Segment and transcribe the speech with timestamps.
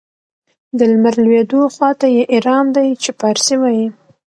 [0.77, 3.87] د لمر لوېدو خواته یې ایران دی چې پارسي وايي.